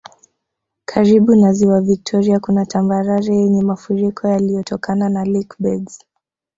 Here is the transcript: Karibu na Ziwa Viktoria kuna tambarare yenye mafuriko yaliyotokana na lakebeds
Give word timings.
Karibu 0.85 1.35
na 1.35 1.53
Ziwa 1.53 1.81
Viktoria 1.81 2.39
kuna 2.39 2.65
tambarare 2.65 3.35
yenye 3.37 3.63
mafuriko 3.63 4.27
yaliyotokana 4.27 5.09
na 5.09 5.25
lakebeds 5.25 5.99